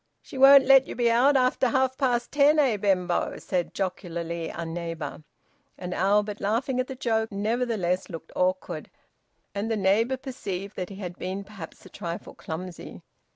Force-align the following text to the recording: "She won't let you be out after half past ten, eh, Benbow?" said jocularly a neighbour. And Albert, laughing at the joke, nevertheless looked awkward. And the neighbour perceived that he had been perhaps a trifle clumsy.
"She 0.19 0.35
won't 0.35 0.65
let 0.65 0.87
you 0.87 0.95
be 0.95 1.11
out 1.11 1.37
after 1.37 1.67
half 1.67 1.95
past 1.95 2.31
ten, 2.31 2.57
eh, 2.57 2.75
Benbow?" 2.75 3.37
said 3.37 3.71
jocularly 3.75 4.49
a 4.49 4.65
neighbour. 4.65 5.21
And 5.77 5.93
Albert, 5.93 6.41
laughing 6.41 6.79
at 6.79 6.87
the 6.87 6.95
joke, 6.95 7.31
nevertheless 7.31 8.09
looked 8.09 8.31
awkward. 8.35 8.89
And 9.53 9.69
the 9.69 9.77
neighbour 9.77 10.17
perceived 10.17 10.75
that 10.75 10.89
he 10.89 10.95
had 10.95 11.19
been 11.19 11.43
perhaps 11.43 11.85
a 11.85 11.89
trifle 11.89 12.33
clumsy. 12.33 13.03